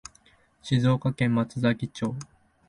[0.63, 2.15] 静岡県松崎町